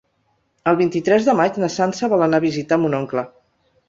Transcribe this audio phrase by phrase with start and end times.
[0.69, 3.25] El vint-i-tres de maig na Sança vol anar a visitar mon oncle.